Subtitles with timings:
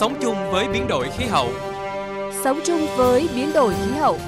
[0.00, 1.48] Sống chung với biến đổi khí hậu.
[2.44, 4.18] Sống chung với biến đổi khí hậu.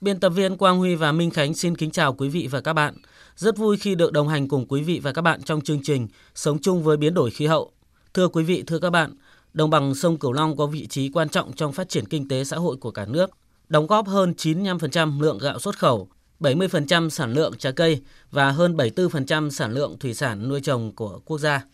[0.00, 2.72] Biên tập viên Quang Huy và Minh Khánh xin kính chào quý vị và các
[2.72, 2.94] bạn.
[3.36, 6.08] Rất vui khi được đồng hành cùng quý vị và các bạn trong chương trình
[6.34, 7.72] Sống chung với biến đổi khí hậu.
[8.14, 9.14] Thưa quý vị, thưa các bạn,
[9.54, 12.44] đồng bằng sông Cửu Long có vị trí quan trọng trong phát triển kinh tế
[12.44, 13.30] xã hội của cả nước,
[13.68, 16.08] đóng góp hơn 95% lượng gạo xuất khẩu,
[16.40, 21.20] 70% sản lượng trái cây và hơn 74% sản lượng thủy sản nuôi trồng của
[21.24, 21.64] quốc gia.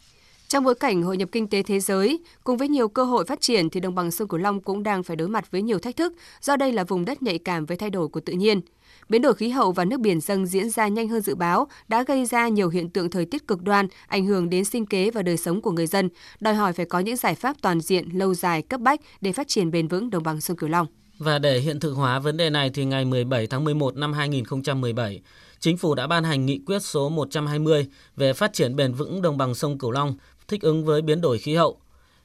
[0.50, 3.40] Trong bối cảnh hội nhập kinh tế thế giới, cùng với nhiều cơ hội phát
[3.40, 5.96] triển thì đồng bằng sông Cửu Long cũng đang phải đối mặt với nhiều thách
[5.96, 8.60] thức do đây là vùng đất nhạy cảm với thay đổi của tự nhiên.
[9.08, 12.02] Biến đổi khí hậu và nước biển dâng diễn ra nhanh hơn dự báo đã
[12.02, 15.22] gây ra nhiều hiện tượng thời tiết cực đoan, ảnh hưởng đến sinh kế và
[15.22, 16.08] đời sống của người dân,
[16.40, 19.48] đòi hỏi phải có những giải pháp toàn diện, lâu dài, cấp bách để phát
[19.48, 20.86] triển bền vững đồng bằng sông Cửu Long.
[21.20, 25.20] Và để hiện thực hóa vấn đề này thì ngày 17 tháng 11 năm 2017,
[25.58, 27.86] Chính phủ đã ban hành nghị quyết số 120
[28.16, 30.14] về phát triển bền vững đồng bằng sông Cửu Long,
[30.48, 31.80] thích ứng với biến đổi khí hậu.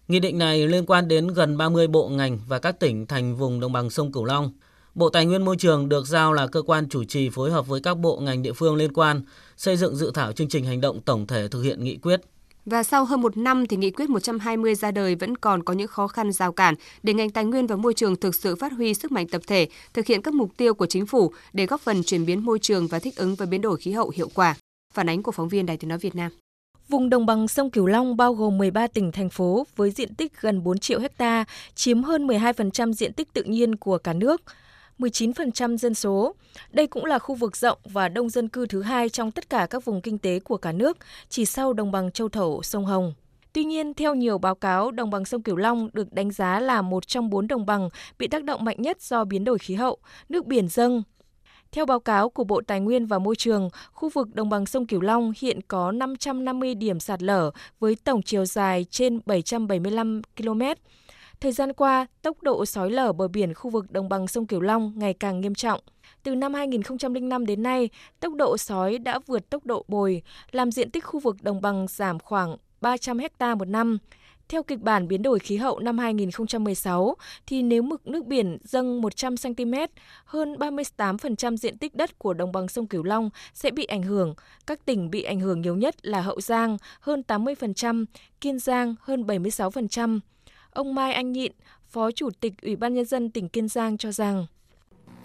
[0.08, 3.60] Nghị định này liên quan đến gần 30 bộ ngành và các tỉnh thành vùng
[3.60, 4.52] đồng bằng sông Cửu Long.
[4.96, 7.82] Bộ Tài nguyên Môi trường được giao là cơ quan chủ trì phối hợp với
[7.82, 9.22] các bộ ngành địa phương liên quan
[9.58, 12.22] xây dựng dự thảo chương trình hành động tổng thể thực hiện nghị quyết.
[12.66, 15.88] Và sau hơn một năm thì nghị quyết 120 ra đời vẫn còn có những
[15.88, 18.94] khó khăn rào cản để ngành tài nguyên và môi trường thực sự phát huy
[18.94, 22.04] sức mạnh tập thể, thực hiện các mục tiêu của chính phủ để góp phần
[22.04, 24.56] chuyển biến môi trường và thích ứng với biến đổi khí hậu hiệu quả.
[24.94, 26.32] Phản ánh của phóng viên Đài Tiếng nói Việt Nam.
[26.90, 30.42] Vùng đồng bằng sông Cửu Long bao gồm 13 tỉnh thành phố với diện tích
[30.42, 34.42] gần 4 triệu hecta, chiếm hơn 12% diện tích tự nhiên của cả nước.
[35.00, 36.36] 19% dân số.
[36.72, 39.68] Đây cũng là khu vực rộng và đông dân cư thứ hai trong tất cả
[39.70, 40.98] các vùng kinh tế của cả nước,
[41.30, 43.14] chỉ sau đồng bằng châu thổ sông Hồng.
[43.54, 46.82] Tuy nhiên, theo nhiều báo cáo, đồng bằng sông Cửu Long được đánh giá là
[46.82, 49.98] một trong bốn đồng bằng bị tác động mạnh nhất do biến đổi khí hậu,
[50.30, 51.04] nước biển dâng.
[51.72, 54.88] Theo báo cáo của Bộ Tài nguyên và Môi trường, khu vực đồng bằng sông
[54.88, 60.62] Cửu Long hiện có 550 điểm sạt lở với tổng chiều dài trên 775 km.
[61.40, 64.62] Thời gian qua, tốc độ sói lở bờ biển khu vực đồng bằng sông Cửu
[64.62, 65.80] Long ngày càng nghiêm trọng.
[66.24, 70.92] Từ năm 2005 đến nay, tốc độ sói đã vượt tốc độ bồi, làm diện
[70.92, 73.98] tích khu vực đồng bằng giảm khoảng 300 ha một năm.
[74.50, 77.16] Theo kịch bản biến đổi khí hậu năm 2016,
[77.48, 79.74] thì nếu mực nước biển dâng 100 cm,
[80.26, 84.34] hơn 38% diện tích đất của đồng bằng sông Cửu Long sẽ bị ảnh hưởng.
[84.68, 88.06] Các tỉnh bị ảnh hưởng nhiều nhất là Hậu Giang hơn 80%,
[88.42, 90.20] Kiên Giang hơn 76%.
[90.76, 91.52] Ông Mai Anh Nhịn,
[91.90, 94.46] Phó Chủ tịch Ủy ban Nhân dân tỉnh Kiên Giang cho rằng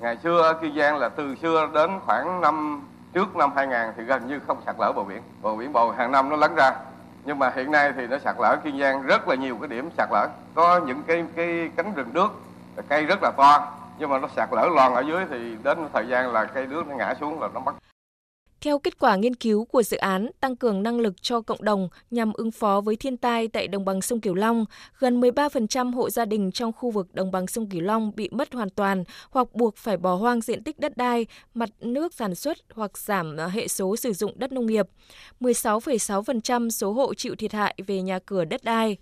[0.01, 4.03] Ngày xưa ở Kiên Giang là từ xưa đến khoảng năm trước năm 2000 thì
[4.03, 5.23] gần như không sạt lở bờ biển.
[5.43, 6.77] Bờ biển bầu hàng năm nó lấn ra.
[7.25, 9.91] Nhưng mà hiện nay thì nó sạt lở Kiên Giang rất là nhiều cái điểm
[9.97, 10.29] sạt lở.
[10.55, 12.29] Có những cái cái cánh rừng nước,
[12.89, 13.77] cây rất là to.
[13.99, 16.87] Nhưng mà nó sạt lở lòn ở dưới thì đến thời gian là cây nước
[16.89, 17.75] nó ngã xuống là nó mất
[18.61, 21.89] theo kết quả nghiên cứu của dự án tăng cường năng lực cho cộng đồng
[22.11, 24.65] nhằm ứng phó với thiên tai tại đồng bằng sông Cửu Long,
[24.99, 28.53] gần 13% hộ gia đình trong khu vực đồng bằng sông Cửu Long bị mất
[28.53, 32.59] hoàn toàn hoặc buộc phải bỏ hoang diện tích đất đai, mặt nước sản xuất
[32.75, 34.87] hoặc giảm hệ số sử dụng đất nông nghiệp.
[35.41, 38.97] 16,6% số hộ chịu thiệt hại về nhà cửa đất đai.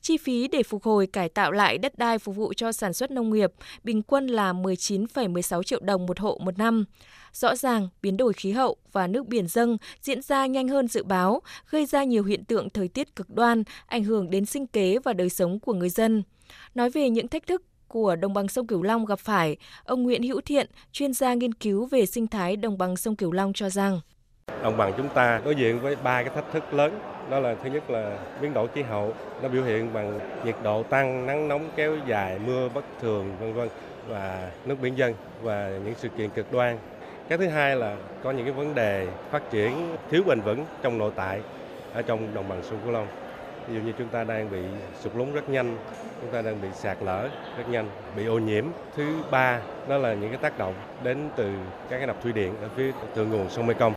[0.00, 3.10] Chi phí để phục hồi cải tạo lại đất đai phục vụ cho sản xuất
[3.10, 3.52] nông nghiệp
[3.84, 6.84] bình quân là 19,16 triệu đồng một hộ một năm.
[7.32, 11.04] Rõ ràng, biến đổi khí hậu và nước biển dâng diễn ra nhanh hơn dự
[11.04, 14.98] báo, gây ra nhiều hiện tượng thời tiết cực đoan, ảnh hưởng đến sinh kế
[15.04, 16.22] và đời sống của người dân.
[16.74, 20.22] Nói về những thách thức của đồng bằng sông Cửu Long gặp phải, ông Nguyễn
[20.22, 23.70] Hữu Thiện, chuyên gia nghiên cứu về sinh thái đồng bằng sông Cửu Long cho
[23.70, 24.00] rằng.
[24.62, 26.98] Đồng bằng chúng ta đối diện với ba cái thách thức lớn.
[27.30, 30.82] Đó là thứ nhất là biến đổi khí hậu nó biểu hiện bằng nhiệt độ
[30.82, 33.68] tăng nắng nóng kéo dài mưa bất thường vân vân
[34.08, 36.78] và nước biển dân và những sự kiện cực đoan
[37.28, 40.98] cái thứ hai là có những cái vấn đề phát triển thiếu bền vững trong
[40.98, 41.40] nội tại
[41.92, 43.06] ở trong đồng bằng sông Cửu Long.
[43.68, 44.58] Ví dụ như chúng ta đang bị
[45.00, 45.76] sụt lún rất nhanh,
[46.20, 48.66] chúng ta đang bị sạt lở rất nhanh, bị ô nhiễm.
[48.96, 51.50] Thứ ba đó là những cái tác động đến từ
[51.90, 53.94] các cái đập thủy điện ở phía thượng nguồn sông Mekong.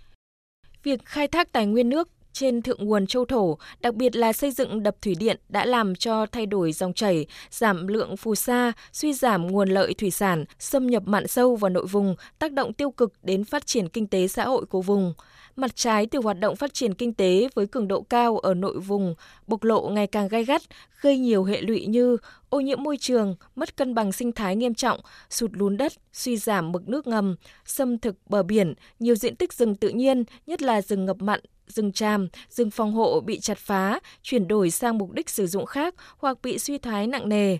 [0.83, 4.51] Việc khai thác tài nguyên nước trên thượng nguồn châu thổ, đặc biệt là xây
[4.51, 8.71] dựng đập thủy điện đã làm cho thay đổi dòng chảy, giảm lượng phù sa,
[8.93, 12.73] suy giảm nguồn lợi thủy sản, xâm nhập mặn sâu vào nội vùng, tác động
[12.73, 15.13] tiêu cực đến phát triển kinh tế xã hội của vùng.
[15.55, 18.79] Mặt trái từ hoạt động phát triển kinh tế với cường độ cao ở nội
[18.79, 19.15] vùng
[19.47, 20.61] bộc lộ ngày càng gai gắt,
[21.01, 22.17] gây nhiều hệ lụy như
[22.49, 24.99] ô nhiễm môi trường, mất cân bằng sinh thái nghiêm trọng,
[25.29, 27.35] sụt lún đất, suy giảm mực nước ngầm,
[27.65, 31.39] xâm thực bờ biển, nhiều diện tích rừng tự nhiên, nhất là rừng ngập mặn,
[31.67, 35.65] rừng tràm, rừng phòng hộ bị chặt phá, chuyển đổi sang mục đích sử dụng
[35.65, 37.57] khác hoặc bị suy thoái nặng nề.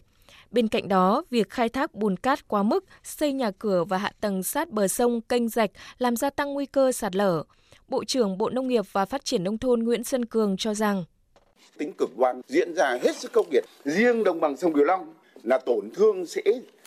[0.51, 4.11] Bên cạnh đó, việc khai thác bùn cát quá mức, xây nhà cửa và hạ
[4.21, 7.43] tầng sát bờ sông, kênh rạch làm gia tăng nguy cơ sạt lở.
[7.87, 11.03] Bộ trưởng Bộ Nông nghiệp và Phát triển Nông thôn Nguyễn Xuân Cường cho rằng
[11.77, 13.63] tính cực đoan diễn ra hết sức khốc liệt.
[13.85, 15.13] Riêng đồng bằng sông Cửu Long
[15.43, 16.41] là tổn thương sẽ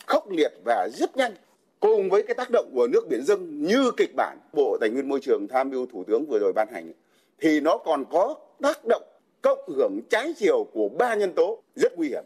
[0.07, 1.33] khốc liệt và rất nhanh
[1.81, 5.09] cùng với cái tác động của nước biển dâng như kịch bản Bộ Tài nguyên
[5.09, 6.93] Môi trường tham mưu Thủ tướng vừa rồi ban hành
[7.41, 9.03] thì nó còn có tác động
[9.43, 12.25] cộng hưởng trái chiều của ba nhân tố rất nguy hiểm.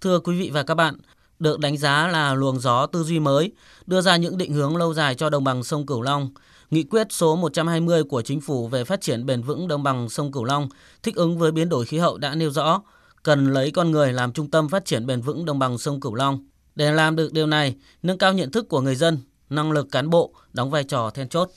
[0.00, 0.94] Thưa quý vị và các bạn,
[1.38, 3.52] được đánh giá là luồng gió tư duy mới,
[3.86, 6.30] đưa ra những định hướng lâu dài cho đồng bằng sông Cửu Long.
[6.70, 10.32] Nghị quyết số 120 của Chính phủ về phát triển bền vững đồng bằng sông
[10.32, 10.68] Cửu Long
[11.02, 12.82] thích ứng với biến đổi khí hậu đã nêu rõ
[13.22, 16.14] cần lấy con người làm trung tâm phát triển bền vững đồng bằng sông Cửu
[16.14, 16.46] Long.
[16.74, 19.18] Để làm được điều này, nâng cao nhận thức của người dân,
[19.50, 21.50] năng lực cán bộ đóng vai trò then chốt.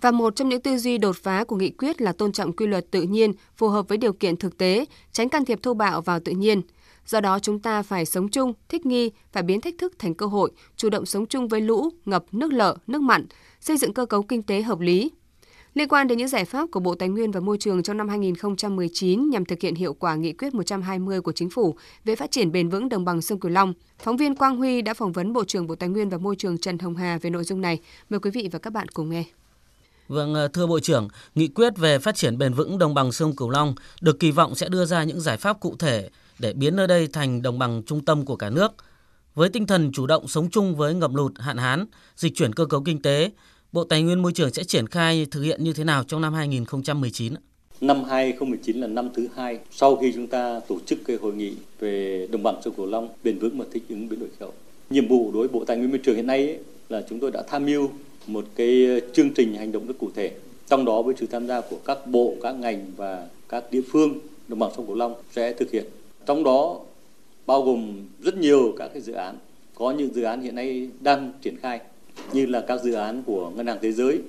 [0.00, 2.66] Và một trong những tư duy đột phá của nghị quyết là tôn trọng quy
[2.66, 6.00] luật tự nhiên phù hợp với điều kiện thực tế, tránh can thiệp thô bạo
[6.00, 6.62] vào tự nhiên.
[7.06, 10.26] Do đó chúng ta phải sống chung, thích nghi, phải biến thách thức thành cơ
[10.26, 13.26] hội, chủ động sống chung với lũ, ngập, nước lợ, nước mặn,
[13.60, 15.10] xây dựng cơ cấu kinh tế hợp lý.
[15.74, 18.08] Liên quan đến những giải pháp của Bộ Tài nguyên và Môi trường trong năm
[18.08, 22.52] 2019 nhằm thực hiện hiệu quả nghị quyết 120 của Chính phủ về phát triển
[22.52, 25.44] bền vững đồng bằng sông Cửu Long, phóng viên Quang Huy đã phỏng vấn Bộ
[25.44, 27.78] trưởng Bộ Tài nguyên và Môi trường Trần Hồng Hà về nội dung này.
[28.08, 29.24] Mời quý vị và các bạn cùng nghe.
[30.08, 33.36] Vâng, ờ, thưa Bộ trưởng, nghị quyết về phát triển bền vững đồng bằng sông
[33.36, 36.08] Cửu Long được kỳ vọng sẽ đưa ra những giải pháp cụ thể
[36.38, 38.72] để biến nơi đây thành đồng bằng trung tâm của cả nước.
[39.34, 41.86] Với tinh thần chủ động sống chung với ngập lụt, hạn hán,
[42.16, 43.30] dịch chuyển cơ cấu kinh tế,
[43.72, 46.34] Bộ Tài nguyên Môi trường sẽ triển khai thực hiện như thế nào trong năm
[46.34, 47.34] 2019?
[47.80, 51.52] Năm 2019 là năm thứ hai sau khi chúng ta tổ chức cái hội nghị
[51.80, 54.52] về đồng bằng sông Cửu Long bền vững và thích ứng biến đổi khí hậu.
[54.90, 56.58] Nhiệm vụ đối với Bộ Tài nguyên Môi trường hiện nay ấy,
[56.88, 57.90] là chúng tôi đã tham mưu
[58.26, 60.32] một cái ờ, chương trình hành động rất cụ thể,
[60.66, 64.18] trong đó với sự tham gia của các bộ, các ngành và các địa phương
[64.48, 65.84] đồng bằng sông cửu long sẽ thực hiện.
[66.26, 66.80] Trong đó
[67.46, 69.36] bao gồm rất nhiều các cái dự án,
[69.74, 71.80] có những dự án hiện nay đang triển khai,
[72.32, 74.20] như là các dự án của ngân hàng thế giới,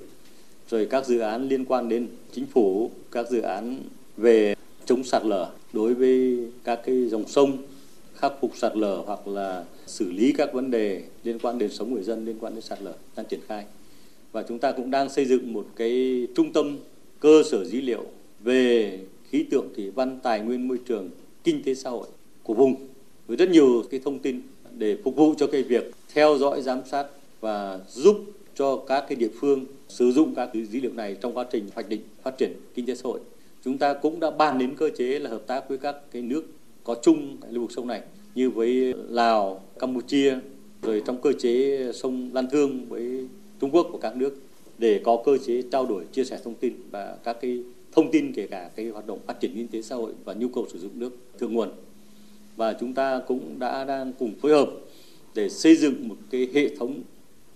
[0.70, 3.78] rồi các dự án liên quan đến chính phủ, các dự án
[4.16, 4.54] về
[4.84, 7.56] chống sạt lở đối với các cái dòng sông,
[8.14, 11.94] khắc phục sạt lở hoặc là xử lý các vấn đề liên quan đến sống
[11.94, 13.64] người dân, liên quan đến sạt lở đang triển khai
[14.36, 16.78] và chúng ta cũng đang xây dựng một cái trung tâm
[17.20, 18.04] cơ sở dữ liệu
[18.40, 18.98] về
[19.30, 21.10] khí tượng thủy văn tài nguyên môi trường
[21.44, 22.06] kinh tế xã hội
[22.42, 22.74] của vùng
[23.26, 24.40] với rất nhiều cái thông tin
[24.78, 27.06] để phục vụ cho cái việc theo dõi giám sát
[27.40, 28.16] và giúp
[28.54, 31.68] cho các cái địa phương sử dụng các cái dữ liệu này trong quá trình
[31.74, 33.20] hoạch định phát triển kinh tế xã hội.
[33.64, 36.44] Chúng ta cũng đã bàn đến cơ chế là hợp tác với các cái nước
[36.84, 38.02] có chung lưu vực sông này
[38.34, 40.34] như với Lào, Campuchia,
[40.82, 43.28] rồi trong cơ chế sông Lan Thương với
[43.60, 44.36] Trung Quốc và các nước
[44.78, 47.60] để có cơ chế trao đổi chia sẻ thông tin và các cái
[47.92, 50.48] thông tin kể cả cái hoạt động phát triển kinh tế xã hội và nhu
[50.48, 51.70] cầu sử dụng nước thượng nguồn.
[52.56, 54.70] Và chúng ta cũng đã đang cùng phối hợp
[55.34, 57.02] để xây dựng một cái hệ thống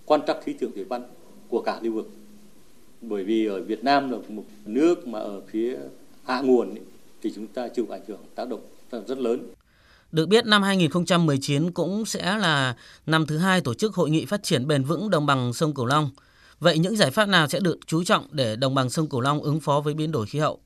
[0.04, 1.02] quan trắc khí tượng thủy văn
[1.48, 2.10] của cả lưu vực.
[3.00, 5.78] Bởi vì ở Việt Nam là một nước mà ở phía
[6.24, 6.80] hạ nguồn ấy,
[7.22, 8.60] thì chúng ta chịu ảnh hưởng tác động
[9.06, 9.40] rất lớn
[10.12, 12.76] được biết, năm 2019 cũng sẽ là
[13.06, 15.86] năm thứ hai tổ chức hội nghị phát triển bền vững đồng bằng sông Cửu
[15.86, 16.10] Long.
[16.60, 19.42] Vậy những giải pháp nào sẽ được chú trọng để đồng bằng sông Cửu Long
[19.42, 20.58] ứng phó với biến đổi khí hậu?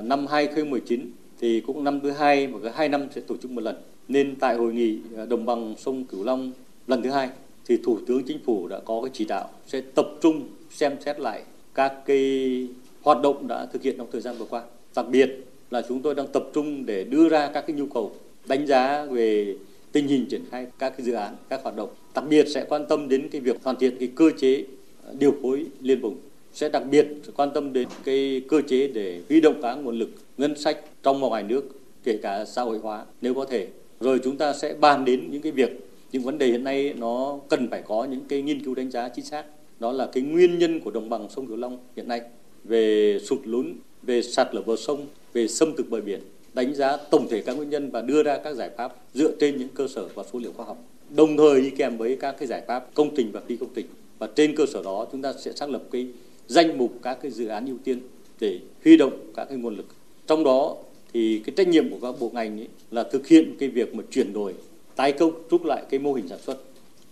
[0.00, 3.60] Năm 2019 thì cũng năm thứ hai và cứ hai năm sẽ tổ chức một
[3.60, 3.76] lần.
[4.08, 6.52] Nên tại hội nghị à, đồng bằng sông Cửu Long
[6.86, 7.30] lần thứ hai
[7.66, 11.20] thì Thủ tướng Chính phủ đã có cái chỉ đạo sẽ tập trung xem xét
[11.20, 11.42] lại
[11.74, 12.68] các cái
[13.02, 14.62] hoạt động đã thực hiện trong thời gian vừa qua.
[14.94, 15.30] Đặc biệt
[15.70, 18.12] là chúng tôi đang tập trung để đưa ra các cái nhu cầu
[18.48, 19.56] đánh giá về
[19.92, 21.88] tình hình triển khai các cái dự án, các hoạt động.
[22.14, 24.64] Đặc biệt sẽ quan tâm đến cái việc hoàn thiện cái cơ chế
[25.04, 26.16] ờ, điều phối liên vùng.
[26.52, 30.10] Sẽ đặc biệt quan tâm đến cái cơ chế để huy động các nguồn lực
[30.38, 31.64] ngân sách trong và ngoài nước
[32.04, 33.66] kể cả xã hội hóa nếu có thể.
[34.00, 35.70] Rồi chúng ta sẽ bàn đến những cái việc
[36.12, 39.08] những vấn đề hiện nay nó cần phải có những cái nghiên cứu đánh giá
[39.08, 39.44] chính xác.
[39.80, 42.20] Đó là cái nguyên nhân của đồng bằng sông cửu long hiện nay
[42.64, 46.20] về sụt lún về sạt lở bờ sông về xâm thực bờ biển
[46.58, 49.56] đánh giá tổng thể các nguyên nhân và đưa ra các giải pháp dựa trên
[49.58, 50.78] những cơ sở và số liệu khoa học.
[51.10, 53.86] Đồng thời đi kèm với các cái giải pháp công trình và phi công trình.
[54.18, 56.06] Và trên cơ sở đó, chúng ta sẽ xác lập cái
[56.46, 58.00] danh mục các cái dự án ưu tiên
[58.40, 59.86] để huy động các cái nguồn lực.
[60.26, 60.76] Trong đó
[61.12, 64.02] thì cái trách nhiệm của các bộ ngành ấy là thực hiện cái việc mà
[64.10, 64.54] chuyển đổi,
[64.96, 66.58] tái cấu trúc lại cái mô hình sản xuất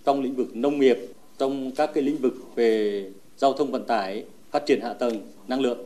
[0.04, 0.98] trong lĩnh vực nông nghiệp,
[1.38, 3.04] trong các cái lĩnh vực về
[3.36, 5.78] giao thông vận tải, phát triển hạ tầng, năng lượng.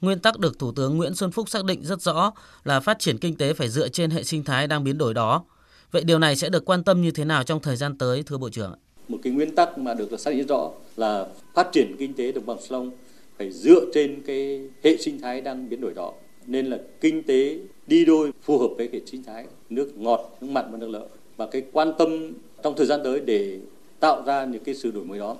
[0.00, 2.32] Nguyên tắc được Thủ tướng Nguyễn Xuân Phúc xác định rất rõ
[2.64, 5.44] là phát triển kinh tế phải dựa trên hệ sinh thái đang biến đổi đó.
[5.90, 8.38] Vậy điều này sẽ được quan tâm như thế nào trong thời gian tới, thưa
[8.38, 8.74] Bộ trưởng?
[9.08, 12.46] Một cái nguyên tắc mà được xác định rõ là phát triển kinh tế đồng
[12.46, 12.90] bằng sông
[13.38, 16.12] phải dựa trên cái hệ sinh thái đang biến đổi đó.
[16.46, 20.48] Nên là kinh tế đi đôi phù hợp với hệ sinh thái nước ngọt, nước
[20.50, 21.06] mặn và nước lợ.
[21.36, 23.58] Và cái quan tâm trong thời gian tới để
[24.00, 25.36] tạo ra những cái sự đổi mới đó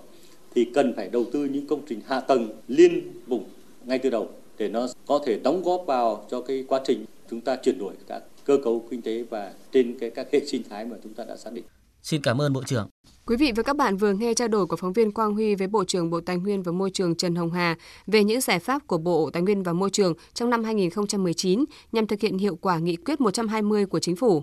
[0.54, 3.44] thì cần phải đầu tư những công trình hạ tầng liên vùng
[3.84, 7.40] ngay từ đầu để nó có thể đóng góp vào cho cái quá trình chúng
[7.40, 10.84] ta chuyển đổi các cơ cấu kinh tế và trên cái các hệ sinh thái
[10.84, 11.64] mà chúng ta đã xác định.
[12.02, 12.88] Xin cảm ơn Bộ trưởng.
[13.26, 15.66] Quý vị và các bạn vừa nghe trao đổi của phóng viên Quang Huy với
[15.66, 18.86] Bộ trưởng Bộ Tài nguyên và Môi trường Trần Hồng Hà về những giải pháp
[18.86, 22.78] của Bộ Tài nguyên và Môi trường trong năm 2019 nhằm thực hiện hiệu quả
[22.78, 24.42] nghị quyết 120 của Chính phủ.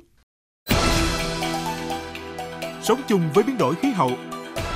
[2.83, 4.11] Sống chung với biến đổi khí hậu,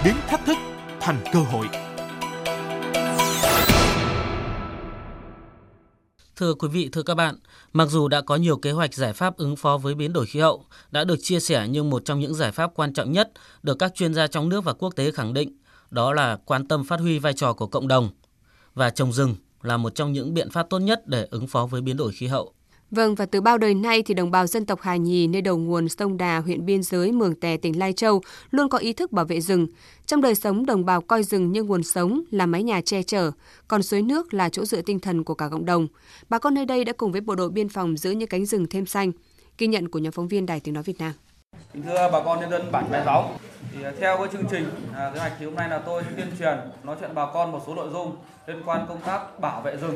[0.06, 0.58] biến thách thức
[1.00, 1.89] thành cơ hội.
[6.40, 7.36] Thưa quý vị, thưa các bạn,
[7.74, 10.40] mặc dù đã có nhiều kế hoạch giải pháp ứng phó với biến đổi khí
[10.40, 13.32] hậu đã được chia sẻ nhưng một trong những giải pháp quan trọng nhất
[13.64, 15.58] được các chuyên gia trong nước và quốc tế khẳng định
[15.90, 18.10] đó là quan tâm phát huy vai trò của cộng đồng
[18.74, 21.82] và trồng rừng là một trong những biện pháp tốt nhất để ứng phó với
[21.82, 22.54] biến đổi khí hậu.
[22.92, 25.58] Vâng, và từ bao đời nay thì đồng bào dân tộc Hà Nhì nơi đầu
[25.58, 29.12] nguồn sông Đà, huyện biên giới Mường Tè, tỉnh Lai Châu luôn có ý thức
[29.12, 29.68] bảo vệ rừng.
[30.06, 33.32] Trong đời sống, đồng bào coi rừng như nguồn sống, là mái nhà che chở,
[33.68, 35.88] còn suối nước là chỗ dựa tinh thần của cả cộng đồng.
[36.30, 38.68] Bà con nơi đây đã cùng với bộ đội biên phòng giữ những cánh rừng
[38.70, 39.12] thêm xanh.
[39.58, 41.12] Ghi nhận của nhóm phóng viên Đài Tiếng Nói Việt Nam.
[41.74, 43.38] Kính thưa bà con nhân dân bản Bè Gióng,
[43.74, 44.66] thì à, theo cái chương trình
[44.96, 47.62] à, kế hoạch thì hôm nay là tôi tuyên truyền nói chuyện bà con một
[47.68, 48.16] số nội dung
[48.48, 49.96] liên quan công tác bảo vệ rừng.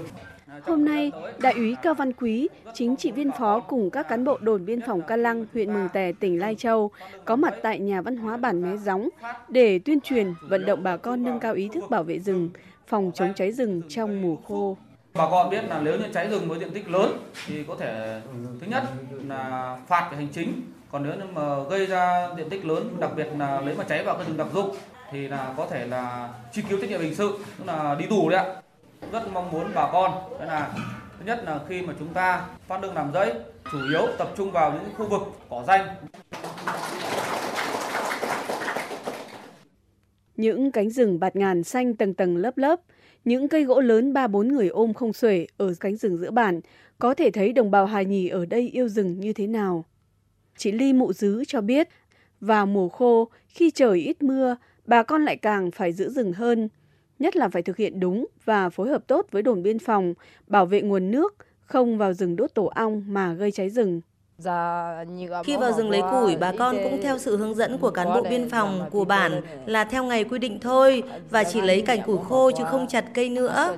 [0.61, 4.37] Hôm nay, Đại úy Cao Văn Quý, chính trị viên phó cùng các cán bộ
[4.41, 6.91] đồn biên phòng Ca Lăng, huyện Mường Tè, tỉnh Lai Châu
[7.25, 9.09] có mặt tại nhà văn hóa bản Mé Gióng
[9.49, 12.49] để tuyên truyền vận động bà con nâng cao ý thức bảo vệ rừng,
[12.87, 14.77] phòng chống cháy rừng trong mùa khô.
[15.13, 17.17] Bà con biết là nếu như cháy rừng với diện tích lớn
[17.47, 18.21] thì có thể
[18.61, 18.83] thứ nhất
[19.27, 23.11] là phạt về hành chính, còn nếu như mà gây ra diện tích lớn, đặc
[23.17, 24.75] biệt là lấy mà cháy vào cái rừng đặc dụng
[25.11, 28.29] thì là có thể là truy cứu trách nhiệm hình sự, tức là đi tù
[28.29, 28.55] đấy ạ
[29.11, 30.11] rất mong muốn bà con.
[30.39, 30.73] Đó là
[31.19, 33.33] thứ nhất là khi mà chúng ta phát đường làm rẫy
[33.71, 35.87] chủ yếu tập trung vào những khu vực cỏ danh.
[40.35, 42.79] Những cánh rừng bạt ngàn xanh tầng tầng lớp lớp,
[43.25, 46.61] những cây gỗ lớn ba bốn người ôm không xuể ở cánh rừng giữa bản,
[46.99, 49.85] có thể thấy đồng bào hài nhì ở đây yêu rừng như thế nào.
[50.57, 51.87] Chị Ly Mụ Dứ cho biết,
[52.39, 54.55] vào mùa khô, khi trời ít mưa,
[54.85, 56.69] bà con lại càng phải giữ rừng hơn–
[57.23, 60.13] nhất là phải thực hiện đúng và phối hợp tốt với đồn biên phòng,
[60.47, 64.01] bảo vệ nguồn nước, không vào rừng đốt tổ ong mà gây cháy rừng.
[65.43, 68.21] Khi vào rừng lấy củi, bà con cũng theo sự hướng dẫn của cán bộ
[68.29, 72.17] biên phòng của bản là theo ngày quy định thôi và chỉ lấy cành củi
[72.23, 73.77] khô chứ không chặt cây nữa.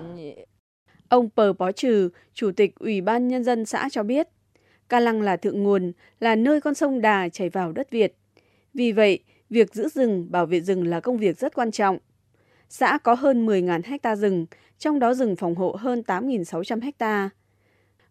[1.10, 4.28] Ông Pờ Bó Trừ, Chủ tịch Ủy ban Nhân dân xã cho biết,
[4.90, 8.16] Ca Lăng là thượng nguồn, là nơi con sông Đà chảy vào đất Việt.
[8.74, 11.98] Vì vậy, việc giữ rừng, bảo vệ rừng là công việc rất quan trọng
[12.70, 14.46] xã có hơn 10.000 ha rừng,
[14.78, 17.30] trong đó rừng phòng hộ hơn 8.600 ha.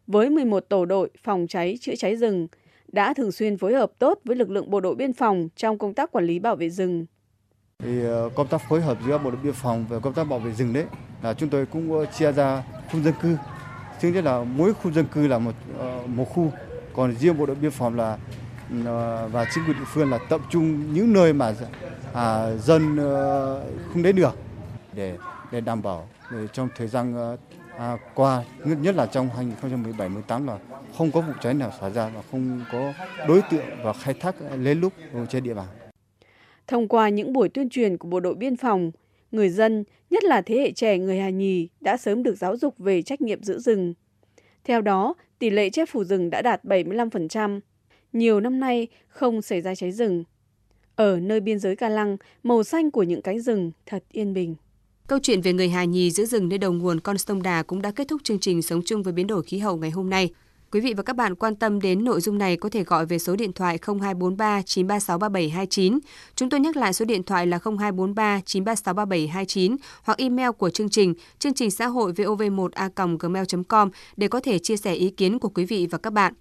[0.07, 2.49] Với 11 tổ đội phòng cháy chữa cháy rừng,
[2.93, 5.95] đã thường xuyên phối hợp tốt với lực lượng bộ đội biên phòng trong công
[5.95, 7.07] tác quản lý bảo vệ rừng.
[7.79, 10.39] Thì ờ, công tác phối hợp giữa bộ đội biên phòng và công tác bảo
[10.39, 10.85] vệ rừng đấy
[11.23, 13.37] là chúng tôi cũng ờ, chia ra khu dân cư.
[14.01, 16.53] Thứ nhất là mỗi khu dân cư là một ờ, một khu,
[16.93, 18.19] còn riêng bộ đội biên phòng là
[19.33, 21.55] và chính quyền địa phương là tập trung những nơi mà
[22.15, 22.97] à, dân
[23.93, 24.44] không đến được
[24.97, 25.17] để
[25.53, 27.37] để đảm bảo để trong thời gian ờ,
[27.79, 30.59] à, qua nhất là trong 2017 18 là
[30.99, 32.93] không có vụ cháy nào xảy ra và không có
[33.29, 34.93] đối tượng và khai thác lén lút
[35.29, 35.69] trên địa bàn.
[36.67, 38.91] Thông qua những buổi tuyên truyền của bộ đội biên phòng,
[39.31, 42.79] người dân, nhất là thế hệ trẻ người Hà Nhì đã sớm được giáo dục
[42.79, 43.95] về trách nhiệm giữ rừng.
[44.65, 47.61] Theo đó, tỷ lệ che phủ rừng đã đạt 75%.
[48.13, 50.25] Nhiều năm nay không xảy ra cháy rừng.
[50.97, 54.55] Ở nơi biên giới Ca Lăng, màu xanh của những cánh rừng thật yên bình.
[55.09, 57.83] Câu chuyện về người Hà Nhì giữ rừng nơi đầu nguồn con sông Đà cũng
[57.83, 60.31] đã kết thúc chương trình Sống chung với biến đổi khí hậu ngày hôm nay.
[60.73, 63.19] Quý vị và các bạn quan tâm đến nội dung này có thể gọi về
[63.19, 65.99] số điện thoại 0243 936 3729.
[66.37, 70.89] Chúng tôi nhắc lại số điện thoại là 0243 936 3729 hoặc email của chương
[70.89, 75.65] trình chương trình xã hội vov1a.gmail.com để có thể chia sẻ ý kiến của quý
[75.65, 76.35] vị và các bạn.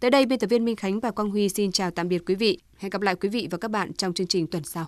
[0.00, 2.34] Tới đây, biên tập viên Minh Khánh và Quang Huy xin chào tạm biệt quý
[2.34, 2.58] vị.
[2.76, 4.86] Hẹn gặp lại quý vị và các bạn trong chương trình tuần sau.